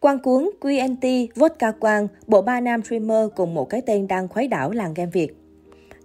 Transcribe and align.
Quang 0.00 0.18
Cuốn, 0.18 0.50
QNT, 0.60 1.26
Vodka 1.36 1.70
Quang, 1.70 2.08
bộ 2.26 2.42
ba 2.42 2.60
nam 2.60 2.82
streamer 2.82 3.28
cùng 3.36 3.54
một 3.54 3.64
cái 3.64 3.82
tên 3.86 4.08
đang 4.08 4.28
khuấy 4.28 4.48
đảo 4.48 4.70
làng 4.70 4.94
game 4.94 5.10
Việt. 5.10 5.28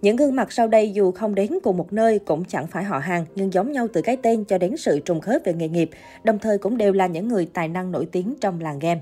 Những 0.02 0.16
gương 0.16 0.36
mặt 0.36 0.52
sau 0.52 0.68
đây 0.68 0.92
dù 0.92 1.12
không 1.12 1.34
đến 1.34 1.58
cùng 1.62 1.76
một 1.76 1.92
nơi 1.92 2.18
cũng 2.18 2.44
chẳng 2.44 2.66
phải 2.66 2.84
họ 2.84 2.98
hàng 2.98 3.26
nhưng 3.34 3.52
giống 3.52 3.72
nhau 3.72 3.86
từ 3.92 4.02
cái 4.02 4.16
tên 4.16 4.44
cho 4.44 4.58
đến 4.58 4.76
sự 4.76 5.00
trùng 5.00 5.20
khớp 5.20 5.42
về 5.44 5.54
nghề 5.54 5.68
nghiệp, 5.68 5.90
đồng 6.24 6.38
thời 6.38 6.58
cũng 6.58 6.76
đều 6.76 6.92
là 6.92 7.06
những 7.06 7.28
người 7.28 7.46
tài 7.52 7.68
năng 7.68 7.92
nổi 7.92 8.06
tiếng 8.12 8.34
trong 8.40 8.60
làng 8.60 8.78
game. 8.78 9.00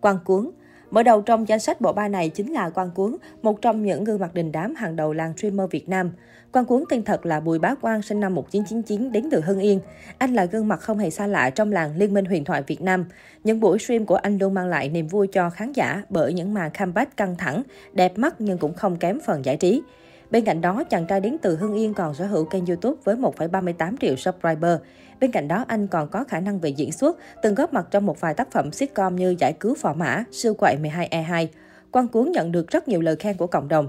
Quang 0.00 0.18
Cuốn 0.24 0.50
Mở 0.90 1.02
đầu 1.02 1.20
trong 1.20 1.48
danh 1.48 1.60
sách 1.60 1.80
bộ 1.80 1.92
ba 1.92 2.08
này 2.08 2.28
chính 2.28 2.52
là 2.52 2.70
Quang 2.70 2.90
Cuốn, 2.90 3.16
một 3.42 3.62
trong 3.62 3.82
những 3.82 4.04
gương 4.04 4.20
mặt 4.20 4.34
đình 4.34 4.52
đám 4.52 4.74
hàng 4.74 4.96
đầu 4.96 5.12
làng 5.12 5.36
streamer 5.36 5.70
Việt 5.70 5.88
Nam. 5.88 6.10
Quang 6.52 6.64
Cuốn 6.64 6.84
tên 6.88 7.02
thật 7.02 7.26
là 7.26 7.40
Bùi 7.40 7.58
Bá 7.58 7.74
Quang, 7.74 8.02
sinh 8.02 8.20
năm 8.20 8.34
1999, 8.34 9.12
đến 9.12 9.28
từ 9.30 9.40
Hưng 9.40 9.60
Yên. 9.60 9.80
Anh 10.18 10.34
là 10.34 10.44
gương 10.44 10.68
mặt 10.68 10.80
không 10.80 10.98
hề 10.98 11.10
xa 11.10 11.26
lạ 11.26 11.50
trong 11.50 11.72
làng 11.72 11.96
Liên 11.96 12.14
minh 12.14 12.24
huyền 12.24 12.44
thoại 12.44 12.62
Việt 12.66 12.82
Nam. 12.82 13.04
Những 13.44 13.60
buổi 13.60 13.78
stream 13.78 14.06
của 14.06 14.14
anh 14.14 14.38
luôn 14.38 14.54
mang 14.54 14.66
lại 14.66 14.88
niềm 14.88 15.06
vui 15.06 15.26
cho 15.26 15.50
khán 15.50 15.72
giả 15.72 16.02
bởi 16.08 16.32
những 16.32 16.54
màn 16.54 16.70
comeback 16.78 17.16
căng 17.16 17.36
thẳng, 17.36 17.62
đẹp 17.92 18.18
mắt 18.18 18.34
nhưng 18.38 18.58
cũng 18.58 18.74
không 18.74 18.96
kém 18.96 19.18
phần 19.26 19.44
giải 19.44 19.56
trí. 19.56 19.82
Bên 20.30 20.44
cạnh 20.44 20.60
đó, 20.60 20.84
chàng 20.90 21.06
trai 21.06 21.20
đến 21.20 21.36
từ 21.42 21.56
Hưng 21.56 21.74
Yên 21.74 21.94
còn 21.94 22.14
sở 22.14 22.26
hữu 22.26 22.44
kênh 22.44 22.66
YouTube 22.66 22.96
với 23.04 23.16
1,38 23.16 23.96
triệu 24.00 24.16
subscriber. 24.16 24.78
Bên 25.20 25.30
cạnh 25.30 25.48
đó, 25.48 25.64
anh 25.68 25.86
còn 25.86 26.08
có 26.08 26.24
khả 26.24 26.40
năng 26.40 26.58
về 26.58 26.68
diễn 26.68 26.92
xuất, 26.92 27.18
từng 27.42 27.54
góp 27.54 27.72
mặt 27.72 27.86
trong 27.90 28.06
một 28.06 28.20
vài 28.20 28.34
tác 28.34 28.50
phẩm 28.50 28.72
sitcom 28.72 29.16
như 29.16 29.34
Giải 29.38 29.52
cứu 29.52 29.74
phò 29.74 29.94
mã, 29.94 30.24
Siêu 30.32 30.54
quậy 30.54 30.76
12E2. 30.76 31.46
Quang 31.90 32.08
Cuốn 32.08 32.32
nhận 32.32 32.52
được 32.52 32.70
rất 32.70 32.88
nhiều 32.88 33.00
lời 33.00 33.16
khen 33.16 33.36
của 33.36 33.46
cộng 33.46 33.68
đồng. 33.68 33.88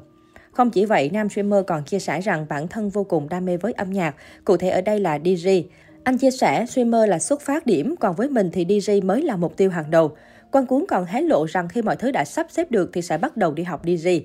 Không 0.52 0.72
chỉ 0.72 0.86
vậy, 0.86 1.10
nam 1.14 1.30
streamer 1.30 1.66
còn 1.68 1.84
chia 1.84 2.00
sẻ 2.00 2.22
rằng 2.22 2.46
bản 2.50 2.68
thân 2.68 2.90
vô 2.90 3.04
cùng 3.04 3.30
đam 3.30 3.46
mê 3.46 3.58
với 3.58 3.74
âm 3.74 3.92
nhạc, 3.92 4.16
cụ 4.46 4.58
thể 4.58 4.70
ở 4.70 4.82
đây 4.82 5.00
là 5.00 5.18
DJ. 5.18 5.64
Anh 6.04 6.18
chia 6.18 6.32
sẻ 6.32 6.66
streamer 6.66 7.10
là 7.10 7.20
xuất 7.20 7.42
phát 7.42 7.66
điểm, 7.66 7.96
còn 8.00 8.16
với 8.16 8.30
mình 8.30 8.50
thì 8.54 8.66
DJ 8.66 9.06
mới 9.06 9.22
là 9.22 9.36
mục 9.36 9.58
tiêu 9.58 9.70
hàng 9.70 9.92
đầu. 9.92 10.16
Quang 10.52 10.66
Cuốn 10.66 10.86
còn 10.88 11.06
hé 11.06 11.22
lộ 11.22 11.46
rằng 11.46 11.68
khi 11.70 11.82
mọi 11.82 11.96
thứ 11.96 12.12
đã 12.12 12.26
sắp 12.26 12.48
xếp 12.50 12.72
được 12.72 12.90
thì 12.94 13.02
sẽ 13.02 13.18
bắt 13.18 13.38
đầu 13.38 13.54
đi 13.54 13.64
học 13.64 13.86
DJ. 13.86 14.22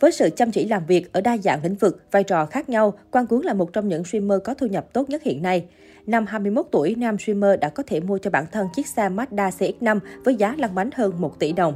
Với 0.00 0.12
sự 0.12 0.30
chăm 0.36 0.50
chỉ 0.50 0.68
làm 0.68 0.86
việc 0.86 1.12
ở 1.12 1.20
đa 1.20 1.36
dạng 1.36 1.60
lĩnh 1.62 1.74
vực, 1.74 2.04
vai 2.10 2.24
trò 2.24 2.46
khác 2.46 2.68
nhau, 2.68 2.94
Quang 3.10 3.26
Cuốn 3.26 3.42
là 3.42 3.54
một 3.54 3.72
trong 3.72 3.88
những 3.88 4.04
streamer 4.04 4.38
có 4.44 4.54
thu 4.54 4.66
nhập 4.66 4.92
tốt 4.92 5.10
nhất 5.10 5.22
hiện 5.22 5.42
nay. 5.42 5.64
Năm 6.06 6.26
21 6.26 6.66
tuổi, 6.70 6.94
nam 6.94 7.18
streamer 7.18 7.60
đã 7.60 7.68
có 7.68 7.82
thể 7.86 8.00
mua 8.00 8.18
cho 8.18 8.30
bản 8.30 8.44
thân 8.52 8.66
chiếc 8.74 8.86
xe 8.86 9.08
Mazda 9.08 9.50
CX-5 9.50 9.98
với 10.24 10.34
giá 10.34 10.54
lăn 10.58 10.74
bánh 10.74 10.90
hơn 10.94 11.12
1 11.18 11.38
tỷ 11.38 11.52
đồng. 11.52 11.74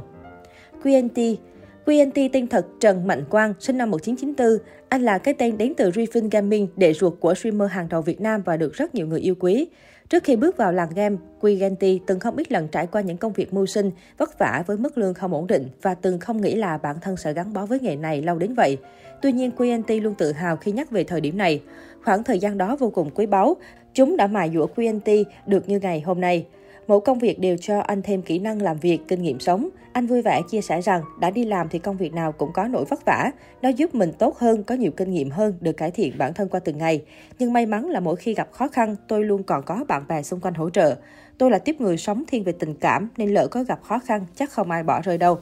QNT 0.83 1.35
QNT 1.85 2.29
tên 2.33 2.47
thật 2.47 2.65
Trần 2.79 3.07
Mạnh 3.07 3.23
Quang, 3.29 3.53
sinh 3.59 3.77
năm 3.77 3.91
1994. 3.91 4.67
Anh 4.89 5.01
là 5.01 5.17
cái 5.17 5.33
tên 5.33 5.57
đến 5.57 5.73
từ 5.77 5.89
Refin 5.89 6.29
Gaming, 6.31 6.67
đệ 6.75 6.93
ruột 6.93 7.13
của 7.19 7.33
streamer 7.33 7.71
hàng 7.71 7.89
đầu 7.89 8.01
Việt 8.01 8.21
Nam 8.21 8.41
và 8.45 8.57
được 8.57 8.73
rất 8.73 8.95
nhiều 8.95 9.07
người 9.07 9.19
yêu 9.19 9.35
quý. 9.39 9.67
Trước 10.09 10.23
khi 10.23 10.35
bước 10.35 10.57
vào 10.57 10.71
làng 10.71 10.89
game, 10.95 11.15
QNT 11.41 11.99
từng 12.07 12.19
không 12.19 12.35
ít 12.35 12.51
lần 12.51 12.67
trải 12.67 12.87
qua 12.87 13.01
những 13.01 13.17
công 13.17 13.33
việc 13.33 13.53
mưu 13.53 13.65
sinh, 13.65 13.91
vất 14.17 14.39
vả 14.39 14.63
với 14.67 14.77
mức 14.77 14.97
lương 14.97 15.13
không 15.13 15.33
ổn 15.33 15.47
định 15.47 15.67
và 15.81 15.93
từng 15.93 16.19
không 16.19 16.41
nghĩ 16.41 16.55
là 16.55 16.77
bản 16.77 16.95
thân 17.01 17.17
sẽ 17.17 17.33
gắn 17.33 17.53
bó 17.53 17.65
với 17.65 17.79
nghề 17.79 17.95
này 17.95 18.21
lâu 18.21 18.39
đến 18.39 18.53
vậy. 18.53 18.77
Tuy 19.21 19.31
nhiên, 19.31 19.51
QNT 19.57 20.01
luôn 20.01 20.15
tự 20.15 20.31
hào 20.31 20.57
khi 20.57 20.71
nhắc 20.71 20.91
về 20.91 21.03
thời 21.03 21.21
điểm 21.21 21.37
này. 21.37 21.61
Khoảng 22.03 22.23
thời 22.23 22.39
gian 22.39 22.57
đó 22.57 22.75
vô 22.75 22.89
cùng 22.89 23.09
quý 23.15 23.25
báu, 23.25 23.55
chúng 23.93 24.17
đã 24.17 24.27
mài 24.27 24.51
dũa 24.53 24.67
QNT 24.75 25.23
được 25.45 25.69
như 25.69 25.79
ngày 25.79 26.01
hôm 26.01 26.21
nay. 26.21 26.45
Mỗi 26.91 27.01
công 27.01 27.19
việc 27.19 27.39
đều 27.39 27.57
cho 27.57 27.79
anh 27.79 28.01
thêm 28.01 28.21
kỹ 28.21 28.39
năng 28.39 28.61
làm 28.61 28.77
việc, 28.77 28.99
kinh 29.07 29.21
nghiệm 29.21 29.39
sống. 29.39 29.69
Anh 29.93 30.07
vui 30.07 30.21
vẻ 30.21 30.41
chia 30.49 30.61
sẻ 30.61 30.81
rằng 30.81 31.01
đã 31.19 31.29
đi 31.29 31.45
làm 31.45 31.69
thì 31.69 31.79
công 31.79 31.97
việc 31.97 32.13
nào 32.13 32.31
cũng 32.31 32.53
có 32.53 32.67
nỗi 32.67 32.85
vất 32.85 33.05
vả. 33.05 33.31
Nó 33.61 33.69
giúp 33.69 33.95
mình 33.95 34.11
tốt 34.19 34.37
hơn, 34.37 34.63
có 34.63 34.75
nhiều 34.75 34.91
kinh 34.91 35.11
nghiệm 35.11 35.29
hơn, 35.29 35.53
được 35.61 35.71
cải 35.71 35.91
thiện 35.91 36.17
bản 36.17 36.33
thân 36.33 36.49
qua 36.49 36.59
từng 36.59 36.77
ngày. 36.77 37.01
Nhưng 37.39 37.53
may 37.53 37.65
mắn 37.65 37.89
là 37.89 37.99
mỗi 37.99 38.15
khi 38.15 38.33
gặp 38.33 38.51
khó 38.51 38.67
khăn, 38.67 38.95
tôi 39.07 39.23
luôn 39.23 39.43
còn 39.43 39.63
có 39.63 39.85
bạn 39.87 40.07
bè 40.07 40.21
xung 40.21 40.39
quanh 40.39 40.53
hỗ 40.53 40.69
trợ. 40.69 40.95
Tôi 41.37 41.51
là 41.51 41.59
tiếp 41.59 41.81
người 41.81 41.97
sống 41.97 42.23
thiên 42.27 42.43
về 42.43 42.51
tình 42.51 42.75
cảm 42.75 43.09
nên 43.17 43.33
lỡ 43.33 43.47
có 43.47 43.63
gặp 43.63 43.79
khó 43.83 43.99
khăn 43.99 44.25
chắc 44.35 44.49
không 44.51 44.71
ai 44.71 44.83
bỏ 44.83 45.01
rơi 45.01 45.17
đâu. 45.17 45.39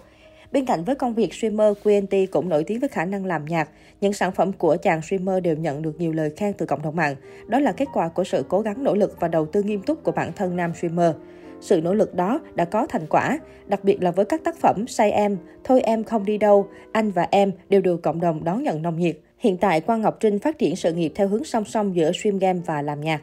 Bên 0.52 0.66
cạnh 0.66 0.84
với 0.84 0.96
công 0.96 1.14
việc 1.14 1.34
streamer, 1.34 1.74
QNT 1.84 2.28
cũng 2.32 2.50
nổi 2.50 2.64
tiếng 2.64 2.80
với 2.80 2.90
khả 2.90 3.06
năng 3.06 3.26
làm 3.26 3.46
nhạc. 3.46 3.70
Những 4.02 4.14
sản 4.14 4.32
phẩm 4.32 4.52
của 4.54 4.78
chàng 4.82 5.02
streamer 5.02 5.44
đều 5.44 5.56
nhận 5.56 5.82
được 5.82 6.00
nhiều 6.00 6.12
lời 6.12 6.30
khen 6.38 6.54
từ 6.54 6.66
cộng 6.66 6.82
đồng 6.82 6.96
mạng. 6.96 7.16
Đó 7.48 7.60
là 7.60 7.72
kết 7.72 7.88
quả 7.94 8.08
của 8.08 8.24
sự 8.24 8.46
cố 8.50 8.62
gắng 8.62 8.84
nỗ 8.84 8.96
lực 8.96 9.16
và 9.20 9.28
đầu 9.28 9.46
tư 9.46 9.64
nghiêm 9.64 9.82
túc 9.82 10.04
của 10.04 10.12
bản 10.12 10.32
thân 10.36 10.56
nam 10.56 10.74
streamer. 10.74 11.16
Sự 11.62 11.82
nỗ 11.82 11.94
lực 11.94 12.16
đó 12.16 12.40
đã 12.56 12.66
có 12.66 12.88
thành 12.88 13.08
quả, 13.10 13.40
đặc 13.68 13.84
biệt 13.84 14.04
là 14.04 14.12
với 14.12 14.26
các 14.26 14.44
tác 14.44 14.58
phẩm 14.58 14.88
Say 14.88 15.12
Em, 15.12 15.38
Thôi 15.64 15.82
Em 15.82 16.04
Không 16.04 16.26
Đi 16.26 16.38
Đâu, 16.38 16.68
Anh 16.92 17.12
và 17.12 17.28
Em 17.32 17.52
đều 17.70 17.82
được 17.82 18.02
cộng 18.02 18.22
đồng 18.22 18.44
đón 18.44 18.64
nhận 18.64 18.82
nồng 18.82 19.00
nhiệt. 19.00 19.18
Hiện 19.38 19.58
tại, 19.58 19.82
Quang 19.82 20.02
Ngọc 20.02 20.18
Trinh 20.20 20.40
phát 20.40 20.58
triển 20.58 20.76
sự 20.76 20.94
nghiệp 20.94 21.12
theo 21.16 21.28
hướng 21.28 21.44
song 21.44 21.66
song 21.66 21.96
giữa 21.96 22.12
stream 22.12 22.40
game 22.40 22.60
và 22.66 22.82
làm 22.82 23.02
nhạc. 23.02 23.22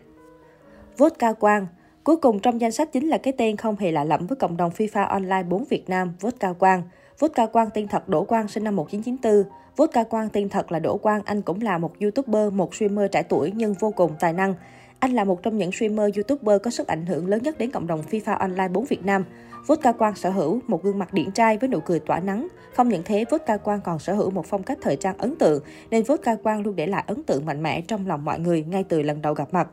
Vodka 0.97 1.33
Quang 1.33 1.67
Cuối 2.07 2.17
cùng 2.17 2.41
trong 2.41 2.61
danh 2.61 2.73
sách 2.73 2.93
chính 2.93 3.09
là 3.09 3.19
cái 3.19 3.33
tên 3.39 3.57
không 3.57 3.77
hề 3.77 3.93
lạ 3.93 4.05
lẫm 4.05 4.27
với 4.27 4.37
cộng 4.37 4.57
đồng 4.57 4.71
FIFA 4.77 5.07
Online 5.09 5.43
4 5.43 5.65
Việt 5.65 5.89
Nam, 5.89 6.13
Vodka 6.21 6.53
Quang. 6.53 6.83
Vodka 7.19 7.47
Quang 7.47 7.69
tên 7.75 7.89
thật 7.89 8.09
Đỗ 8.09 8.25
Quang 8.25 8.49
sinh 8.49 8.65
năm 8.65 8.77
1994. 8.77 9.53
Vodka 9.77 10.05
Quang 10.05 10.29
tên 10.29 10.49
thật 10.49 10.73
là 10.73 10.79
Đỗ 10.79 10.97
Quang, 10.97 11.23
anh 11.25 11.43
cũng 11.43 11.61
là 11.61 11.79
một 11.79 11.93
YouTuber, 12.01 12.53
một 12.53 12.75
streamer 12.75 13.11
trẻ 13.13 13.23
tuổi 13.23 13.53
nhưng 13.55 13.75
vô 13.75 13.91
cùng 13.91 14.13
tài 14.21 14.33
năng. 14.33 14.55
Anh 15.01 15.13
là 15.13 15.25
một 15.25 15.43
trong 15.43 15.59
những 15.59 15.73
streamer 15.73 16.17
YouTuber 16.17 16.63
có 16.63 16.71
sức 16.71 16.87
ảnh 16.87 17.07
hưởng 17.07 17.29
lớn 17.29 17.43
nhất 17.43 17.59
đến 17.59 17.71
cộng 17.71 17.87
đồng 17.87 18.03
FIFA 18.11 18.37
Online 18.37 18.69
4 18.69 18.85
Việt 18.85 19.05
Nam. 19.05 19.25
Vodka 19.67 19.93
Quang 19.93 20.15
sở 20.15 20.31
hữu 20.31 20.61
một 20.67 20.83
gương 20.83 20.99
mặt 20.99 21.15
điển 21.15 21.33
trai 21.33 21.59
với 21.59 21.69
nụ 21.69 21.81
cười 21.81 22.01
tỏa 22.01 22.21
nắng. 22.21 22.49
Không 22.75 22.89
những 22.89 23.03
thế, 23.05 23.25
Vodka 23.31 23.57
Quang 23.57 23.81
còn 23.81 23.99
sở 23.99 24.15
hữu 24.15 24.31
một 24.31 24.47
phong 24.47 24.63
cách 24.63 24.79
thời 24.83 24.97
trang 24.97 25.19
ấn 25.19 25.37
tượng, 25.37 25.63
nên 25.91 26.03
Vodka 26.03 26.37
Quang 26.43 26.63
luôn 26.63 26.77
để 26.77 26.87
lại 26.87 27.05
ấn 27.07 27.23
tượng 27.23 27.47
mạnh 27.47 27.63
mẽ 27.63 27.81
trong 27.81 28.07
lòng 28.07 28.25
mọi 28.25 28.41
người 28.41 28.63
ngay 28.63 28.85
từ 28.85 29.03
lần 29.03 29.23
đầu 29.23 29.35
gặp 29.35 29.49
mặt. 29.53 29.69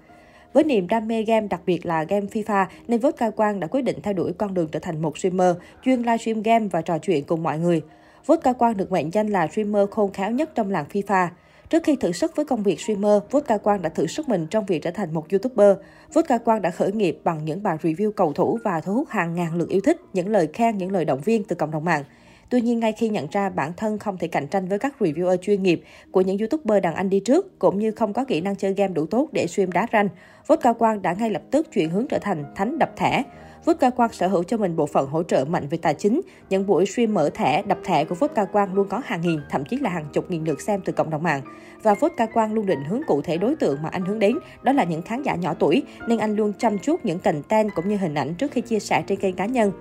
Với 0.53 0.63
niềm 0.63 0.87
đam 0.87 1.07
mê 1.07 1.23
game, 1.23 1.47
đặc 1.47 1.61
biệt 1.65 1.85
là 1.85 2.03
game 2.03 2.25
FIFA, 2.25 2.65
nên 2.87 2.99
Vodka 2.99 3.29
Quang 3.29 3.59
đã 3.59 3.67
quyết 3.67 3.81
định 3.81 4.01
theo 4.03 4.13
đuổi 4.13 4.33
con 4.37 4.53
đường 4.53 4.67
trở 4.71 4.79
thành 4.79 5.01
một 5.01 5.17
streamer, 5.17 5.55
chuyên 5.85 5.99
livestream 5.99 6.41
game 6.41 6.67
và 6.67 6.81
trò 6.81 6.97
chuyện 6.97 7.23
cùng 7.23 7.43
mọi 7.43 7.59
người. 7.59 7.81
Vodka 8.25 8.53
Quang 8.53 8.77
được 8.77 8.91
mệnh 8.91 9.13
danh 9.13 9.27
là 9.27 9.47
streamer 9.47 9.89
khôn 9.91 10.13
khéo 10.13 10.31
nhất 10.31 10.55
trong 10.55 10.71
làng 10.71 10.85
FIFA. 10.93 11.27
Trước 11.69 11.83
khi 11.83 11.95
thử 11.95 12.11
sức 12.11 12.35
với 12.35 12.45
công 12.45 12.63
việc 12.63 12.81
streamer, 12.81 13.21
Vodka 13.31 13.57
Quang 13.57 13.81
đã 13.81 13.89
thử 13.89 14.07
sức 14.07 14.29
mình 14.29 14.47
trong 14.47 14.65
việc 14.65 14.81
trở 14.81 14.91
thành 14.91 15.13
một 15.13 15.29
YouTuber. 15.31 15.77
Vodka 16.13 16.37
Quang 16.37 16.61
đã 16.61 16.69
khởi 16.69 16.91
nghiệp 16.91 17.19
bằng 17.23 17.45
những 17.45 17.63
bài 17.63 17.77
review 17.81 18.11
cầu 18.11 18.33
thủ 18.33 18.59
và 18.63 18.81
thu 18.81 18.93
hút 18.93 19.09
hàng 19.09 19.35
ngàn 19.35 19.55
lượt 19.55 19.69
yêu 19.69 19.81
thích, 19.81 20.01
những 20.13 20.29
lời 20.29 20.49
khen, 20.53 20.77
những 20.77 20.91
lời 20.91 21.05
động 21.05 21.21
viên 21.21 21.43
từ 21.43 21.55
cộng 21.55 21.71
đồng 21.71 21.85
mạng. 21.85 22.03
Tuy 22.49 22.61
nhiên, 22.61 22.79
ngay 22.79 22.91
khi 22.91 23.09
nhận 23.09 23.27
ra 23.31 23.49
bản 23.49 23.73
thân 23.77 23.99
không 23.99 24.17
thể 24.17 24.27
cạnh 24.27 24.47
tranh 24.47 24.67
với 24.67 24.79
các 24.79 24.95
reviewer 24.99 25.37
chuyên 25.37 25.63
nghiệp 25.63 25.83
của 26.11 26.21
những 26.21 26.37
YouTuber 26.37 26.83
đàn 26.83 26.95
anh 26.95 27.09
đi 27.09 27.19
trước, 27.19 27.59
cũng 27.59 27.79
như 27.79 27.91
không 27.91 28.13
có 28.13 28.25
kỹ 28.25 28.41
năng 28.41 28.55
chơi 28.55 28.73
game 28.73 28.93
đủ 28.93 29.05
tốt 29.05 29.29
để 29.31 29.47
stream 29.47 29.71
đá 29.71 29.87
ranh, 29.93 30.09
Vodka 30.47 30.73
Quang 30.73 31.01
đã 31.01 31.13
ngay 31.13 31.29
lập 31.29 31.41
tức 31.51 31.67
chuyển 31.73 31.89
hướng 31.89 32.07
trở 32.07 32.19
thành 32.19 32.45
thánh 32.55 32.79
đập 32.79 32.91
thẻ. 32.95 33.23
Vodka 33.65 33.89
Quang 33.89 34.13
sở 34.13 34.27
hữu 34.27 34.43
cho 34.43 34.57
mình 34.57 34.75
bộ 34.75 34.85
phận 34.85 35.07
hỗ 35.07 35.23
trợ 35.23 35.45
mạnh 35.45 35.67
về 35.69 35.77
tài 35.81 35.93
chính. 35.93 36.21
Những 36.49 36.65
buổi 36.65 36.85
stream 36.85 37.13
mở 37.13 37.29
thẻ, 37.33 37.63
đập 37.67 37.77
thẻ 37.83 38.05
của 38.05 38.15
Vodka 38.15 38.45
Quang 38.45 38.73
luôn 38.73 38.87
có 38.89 39.01
hàng 39.05 39.21
nghìn, 39.21 39.39
thậm 39.49 39.65
chí 39.65 39.77
là 39.77 39.89
hàng 39.89 40.05
chục 40.13 40.31
nghìn 40.31 40.43
lượt 40.43 40.61
xem 40.61 40.81
từ 40.85 40.93
cộng 40.93 41.09
đồng 41.09 41.23
mạng. 41.23 41.41
Và 41.83 41.93
Vodka 41.93 42.25
Quang 42.25 42.53
luôn 42.53 42.65
định 42.65 42.83
hướng 42.83 43.01
cụ 43.07 43.21
thể 43.21 43.37
đối 43.37 43.55
tượng 43.55 43.81
mà 43.83 43.89
anh 43.89 44.05
hướng 44.05 44.19
đến, 44.19 44.37
đó 44.63 44.71
là 44.73 44.83
những 44.83 45.01
khán 45.01 45.21
giả 45.23 45.35
nhỏ 45.35 45.53
tuổi, 45.59 45.83
nên 46.07 46.17
anh 46.17 46.35
luôn 46.35 46.53
chăm 46.59 46.79
chút 46.79 47.05
những 47.05 47.19
content 47.19 47.69
cũng 47.75 47.89
như 47.89 47.97
hình 47.97 48.13
ảnh 48.13 48.33
trước 48.33 48.51
khi 48.51 48.61
chia 48.61 48.79
sẻ 48.79 49.03
trên 49.07 49.19
kênh 49.19 49.35
cá 49.35 49.45
nhân. 49.45 49.71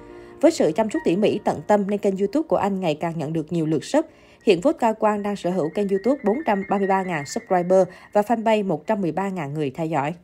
Với 0.41 0.51
sự 0.51 0.73
chăm 0.73 0.89
chút 0.89 0.99
tỉ 1.05 1.17
mỉ 1.17 1.39
tận 1.45 1.61
tâm 1.67 1.91
nên 1.91 1.99
kênh 1.99 2.17
YouTube 2.17 2.49
của 2.49 2.57
anh 2.57 2.81
ngày 2.81 2.95
càng 2.95 3.19
nhận 3.19 3.33
được 3.33 3.53
nhiều 3.53 3.67
lượt 3.67 3.85
sub. 3.85 4.05
Hiện 4.45 4.61
Vodka 4.61 4.93
Quang 4.93 5.23
đang 5.23 5.37
sở 5.37 5.51
hữu 5.51 5.69
kênh 5.75 5.89
YouTube 5.89 6.23
433.000 6.23 7.25
subscriber 7.25 7.89
và 8.13 8.21
fanpage 8.21 8.67
113.000 8.87 9.53
người 9.53 9.71
theo 9.71 9.87
dõi. 9.87 10.15